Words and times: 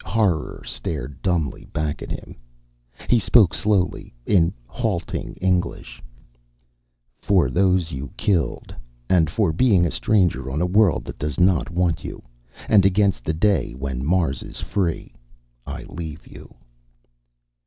Horror 0.03 0.63
stared 0.65 1.21
dumbly 1.21 1.65
back 1.65 2.01
at 2.01 2.09
him. 2.09 2.35
He 3.07 3.19
spoke 3.19 3.53
slowly, 3.53 4.15
in 4.25 4.51
halting 4.65 5.33
English: 5.35 6.01
"For 7.19 7.51
those 7.51 7.91
you 7.91 8.09
killed, 8.17 8.73
and 9.09 9.29
for 9.29 9.53
being 9.53 9.85
a 9.85 9.91
stranger 9.91 10.49
on 10.49 10.59
a 10.59 10.65
world 10.65 11.05
that 11.05 11.19
does 11.19 11.39
not 11.39 11.69
want 11.69 12.03
you, 12.03 12.23
and 12.67 12.83
against 12.83 13.23
the 13.23 13.33
day 13.33 13.73
when 13.73 14.03
Mars 14.03 14.41
is 14.41 14.59
free, 14.59 15.13
I 15.67 15.83
leave 15.83 16.25
you." 16.25 16.55